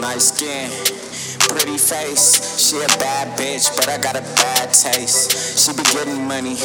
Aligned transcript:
Nice 0.00 0.32
skin, 0.34 0.70
pretty 1.40 1.78
face. 1.78 2.58
She 2.58 2.76
a 2.76 2.86
bad 2.98 3.38
bitch, 3.38 3.74
but 3.74 3.88
I 3.88 3.98
got 3.98 4.16
a 4.16 4.22
bad 4.36 4.72
taste. 4.72 5.58
She 5.58 5.72
be 5.72 5.82
getting 5.92 6.24
money, 6.28 6.56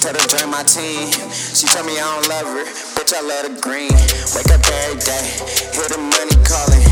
tell 0.00 0.12
her 0.12 0.26
join 0.28 0.50
my 0.50 0.62
team. 0.64 1.10
She 1.30 1.66
tell 1.68 1.84
me 1.84 1.98
I 1.98 2.02
don't 2.02 2.28
love 2.28 2.46
her, 2.46 2.64
bitch 2.98 3.14
I 3.14 3.20
love 3.22 3.54
the 3.54 3.60
green. 3.60 3.92
Wake 4.34 4.50
up 4.52 4.66
every 4.66 5.00
day, 5.00 5.26
hear 5.72 5.88
the 5.88 5.98
money 5.98 6.36
calling. 6.44 6.89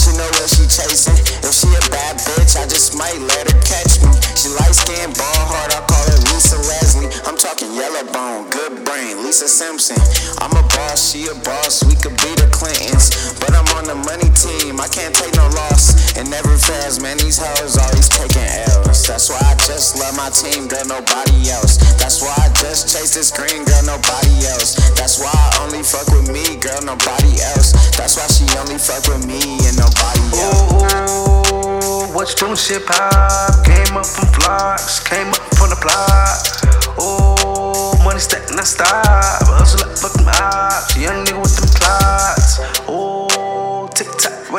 She 0.00 0.10
know 0.16 0.28
what 0.38 0.48
she 0.48 0.64
chasing. 0.66 1.18
If 1.44 1.52
she 1.52 1.68
a 1.68 1.82
bad 1.92 2.16
bitch, 2.22 2.56
I 2.56 2.64
just 2.66 2.96
might 2.96 3.18
let 3.18 3.44
her 3.50 3.58
catch 3.64 4.00
me. 4.00 4.12
She 4.34 4.48
light 4.56 4.72
skin, 4.72 5.12
ball 5.16 5.44
hard, 5.52 5.72
I 5.72 5.80
call 5.84 6.04
her 6.08 6.20
Lisa 6.32 6.56
Leslie. 6.56 7.10
I'm 7.28 7.36
talking 7.36 7.72
yellow 7.76 8.06
bone, 8.12 8.48
good 8.50 8.84
brain, 8.84 9.20
Lisa 9.24 9.48
Simpson. 9.48 10.00
I'm 10.40 10.52
a 10.56 10.64
boss, 10.76 11.12
she 11.12 11.28
a 11.28 11.36
boss, 11.44 11.84
we 11.84 11.94
could 11.94 12.16
be 12.24 12.32
the 12.40 12.48
Clintons. 12.48 13.36
But 13.38 13.52
I'm 13.52 13.68
on 13.76 13.84
the 13.84 13.98
money 14.08 14.30
team, 14.32 14.80
I 14.80 14.88
can't 14.88 15.14
take 15.14 15.34
no 15.36 15.46
loss. 15.52 16.16
It 16.16 16.28
never 16.28 16.56
fails, 16.56 17.00
man, 17.00 17.18
these 17.18 17.36
hoes 17.36 17.76
always 17.76 18.08
taking 18.08 18.48
L's. 18.80 19.06
That's 19.06 19.28
why 19.28 19.40
I 19.44 19.54
just 19.68 20.00
love 20.00 20.16
my 20.16 20.30
team, 20.32 20.68
girl, 20.68 20.84
nobody 20.88 21.50
else. 21.52 21.76
That's 22.00 22.22
why 22.24 22.32
I 22.36 22.48
just 22.56 22.88
chase 22.88 23.12
this 23.12 23.30
green, 23.30 23.64
girl, 23.64 23.84
nobody 23.84 24.48
else. 24.48 24.76
That's 24.96 25.20
why 25.20 25.32
I 25.32 25.64
only 25.64 25.82
fuck 25.84 26.08
with 26.08 26.32
me, 26.32 26.39
girl, 26.70 26.82
nobody 26.94 27.42
else. 27.54 27.72
That's 27.96 28.16
why 28.16 28.26
she 28.30 28.46
only 28.58 28.78
fuck 28.78 29.02
with 29.08 29.26
me 29.26 29.58
and 29.66 29.76
nobody 29.76 30.22
else. 30.38 31.50
Ooh, 31.50 32.14
what 32.14 32.30
you 32.30 32.36
doing, 32.36 32.56
shit 32.56 32.86
pop? 32.86 33.64
Came 33.64 33.96
up 33.96 34.06
from 34.06 34.28
flocks, 34.38 35.00
came 35.00 35.28
up 35.28 35.42
from 35.58 35.70
the 35.70 35.78
block. 35.82 36.38
Ooh, 37.02 37.98
money 38.04 38.20
stack, 38.20 38.46
not 38.54 38.66
stop. 38.66 39.46
Hustle 39.50 39.86
like 39.86 39.96
fucking 39.98 40.28
ops, 40.28 40.96
young 40.96 41.24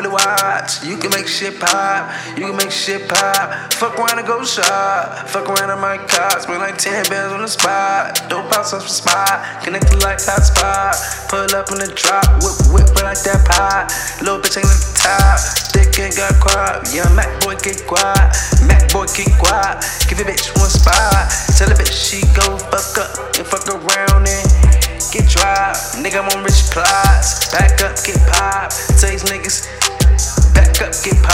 watch. 0.10 0.84
You 0.84 0.98
can 0.98 1.12
make 1.12 1.28
shit 1.28 1.60
pop, 1.60 2.10
you 2.38 2.48
can 2.48 2.56
make 2.56 2.72
shit 2.72 3.08
pop. 3.08 3.74
Fuck 3.74 4.00
around 4.00 4.18
and 4.18 4.28
go 4.28 4.44
shop. 4.44 5.28
Fuck 5.28 5.50
around 5.50 5.70
and 5.70 5.82
my 5.82 5.98
cops, 5.98 6.44
spend 6.44 6.60
like 6.60 6.78
10 6.78 7.06
bands 7.12 7.34
on 7.34 7.42
the 7.42 7.48
spot. 7.48 8.18
Dope 8.30 8.54
house 8.54 8.74
up 8.74 8.82
the 8.82 8.90
spot, 8.90 9.64
connected 9.64 10.02
like 10.02 10.24
hot 10.24 10.42
spot. 10.42 10.96
Pull 11.30 11.52
up 11.54 11.70
in 11.72 11.84
the 11.84 11.92
drop, 11.92 12.26
whip, 12.42 12.58
whip, 12.72 12.90
like 13.04 13.22
that 13.28 13.44
pot. 13.46 13.92
Little 14.24 14.40
bitch 14.40 14.58
ain't 14.58 14.72
the 14.72 14.80
top, 14.96 15.38
thick 15.76 15.92
and 16.00 16.16
got 16.16 16.34
crop. 16.40 16.88
Yeah, 16.96 17.08
Mac 17.12 17.30
boy 17.44 17.60
get 17.60 17.84
quiet, 17.84 18.32
Mac 18.64 18.88
boy 18.92 19.06
get 19.12 19.32
quiet. 19.36 19.84
Give 20.08 20.20
a 20.20 20.26
bitch 20.26 20.56
one 20.56 20.72
spot, 20.72 21.28
tell 21.60 21.68
a 21.68 21.76
bitch 21.76 21.91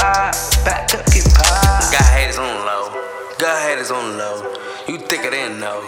Got 0.07 0.35
haters 2.15 2.37
on 2.37 2.65
low. 2.65 2.87
Got 3.39 3.61
haters 3.67 3.91
on 3.91 4.17
low. 4.17 4.55
You 4.87 4.99
thicker 4.99 5.31
than 5.31 5.59
know. 5.59 5.83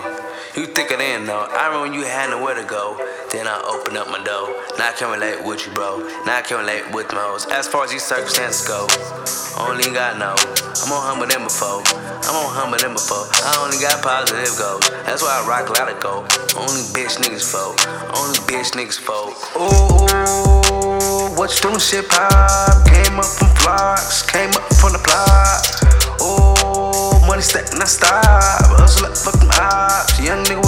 You 0.57 0.65
thicker 0.65 0.97
than 0.97 1.25
know. 1.25 1.47
I 1.49 1.67
remember 1.67 1.87
when 1.87 1.93
you 1.93 2.05
had 2.05 2.29
nowhere 2.29 2.55
to 2.55 2.67
go. 2.67 2.97
Then 3.31 3.47
I 3.47 3.63
opened 3.63 3.95
up 3.95 4.09
my 4.09 4.21
door. 4.25 4.49
Now 4.77 4.89
I 4.89 4.91
can 4.91 5.09
relate 5.09 5.47
with 5.47 5.65
you, 5.65 5.71
bro. 5.71 5.99
Now 6.25 6.35
I 6.35 6.41
can 6.41 6.59
relate 6.59 6.91
with 6.91 7.07
my 7.13 7.23
hoes. 7.23 7.47
As 7.47 7.65
far 7.65 7.85
as 7.85 7.91
these 7.91 8.03
circumstances 8.03 8.67
go, 8.67 8.87
only 9.63 9.87
got 9.95 10.19
no. 10.19 10.35
I'm 10.35 10.91
on 10.91 10.99
humble 10.99 11.27
than 11.27 11.47
before. 11.47 11.79
I'm 12.27 12.35
on 12.35 12.51
humble 12.51 12.77
than 12.77 12.91
before. 12.91 13.23
I 13.23 13.55
only 13.63 13.79
got 13.79 14.03
positive 14.03 14.51
goals. 14.59 14.83
That's 15.07 15.23
why 15.23 15.39
I 15.39 15.47
rock 15.47 15.71
a 15.71 15.79
lot 15.79 15.87
of 15.87 15.95
gold. 16.03 16.27
Only 16.59 16.83
bitch 16.91 17.23
niggas 17.23 17.47
folk. 17.47 17.79
Only 18.19 18.43
bitch 18.51 18.75
niggas 18.75 18.99
folk. 18.99 19.31
Ooh, 19.55 20.98
what 21.39 21.55
you 21.55 21.69
doing, 21.69 21.79
shit 21.79 22.03
pop? 22.09 22.83
Came 22.91 23.15
up 23.15 23.23
from 23.23 23.47
flocks, 23.63 24.27
came 24.27 24.51
up 24.59 24.67
from 24.75 24.91
the 24.91 24.99
block. 25.07 25.63
Ooh, 26.19 27.15
money 27.27 27.41
stack, 27.41 27.71
not 27.79 27.87
stop. 27.87 28.19
Hustle 28.75 29.07
like 29.07 29.15
fucking 29.15 29.47
ops, 29.55 30.19
young 30.19 30.43
nigga 30.43 30.59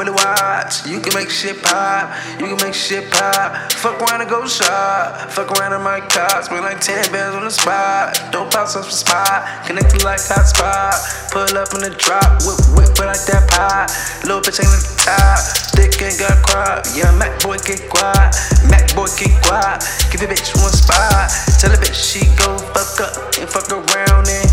really 0.00 0.16
watch. 0.16 0.86
You 0.86 1.00
can 1.00 1.12
make 1.14 1.28
shit 1.28 1.62
pop, 1.62 2.08
you 2.40 2.46
can 2.48 2.58
make 2.64 2.74
shit 2.74 3.10
pop. 3.10 3.72
Fuck 3.72 4.00
around 4.00 4.20
and 4.22 4.30
go 4.30 4.46
shop. 4.46 5.30
Fuck 5.30 5.52
around 5.58 5.72
in 5.74 5.82
my 5.82 6.00
cops, 6.00 6.46
spend 6.46 6.64
like 6.64 6.80
10 6.80 7.12
bands 7.12 7.36
on 7.36 7.44
the 7.44 7.50
spot. 7.50 8.16
House 8.50 8.76
up 8.76 8.84
the 8.84 8.92
spot, 8.92 9.46
connected 9.64 10.02
like 10.04 10.20
hot 10.20 10.44
spot. 10.44 10.92
Pull 11.32 11.56
up 11.56 11.72
in 11.72 11.80
the 11.80 11.92
drop, 11.96 12.44
whip, 12.44 12.60
whip, 12.76 12.90
but 12.96 13.08
like 13.08 13.24
that 13.30 13.48
pot. 13.48 13.88
Little 14.26 14.42
bitch 14.42 14.60
ain't 14.60 14.68
at 14.68 14.84
the 14.84 14.94
top, 15.00 15.40
thick 15.76 15.96
and 16.02 16.16
got 16.18 16.36
crop. 16.44 16.84
Yeah, 16.92 17.08
Mac 17.16 17.40
boy 17.40 17.56
get 17.62 17.88
quiet, 17.88 18.36
Mac 18.68 18.90
boy 18.92 19.08
get 19.16 19.32
quiet. 19.44 19.80
Give 20.12 20.20
a 20.20 20.28
bitch 20.28 20.52
one 20.60 20.74
spot, 20.76 21.30
tell 21.56 21.72
a 21.72 21.78
bitch 21.78 21.96
she 21.96 22.26
go 22.36 22.58
fuck 22.74 23.00
up 23.00 23.14
and 23.40 23.48
fuck 23.48 23.70
around 23.70 24.28
and 24.28 24.48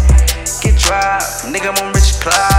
get 0.64 0.78
dry. 0.80 1.20
Nigga, 1.50 1.74
I'm 1.74 1.80
on 1.84 1.92
rich 1.92 2.16
plots, 2.24 2.57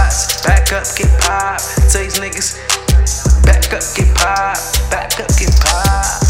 Back 0.69 0.85
up, 0.85 0.95
get 0.95 1.21
pop. 1.21 1.59
Tell 1.89 2.03
these 2.03 2.19
niggas, 2.19 3.43
back 3.43 3.73
up, 3.73 3.81
get 3.95 4.15
pop. 4.15 4.55
Back 4.91 5.19
up, 5.19 5.27
get 5.35 5.49
pop. 5.61 6.29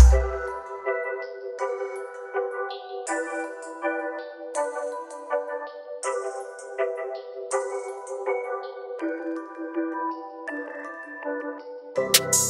Thank 11.96 12.49